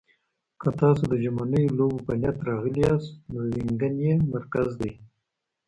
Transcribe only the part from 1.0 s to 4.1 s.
د ژمنیو لوبو په نیت راغلي یاست، نو وینګن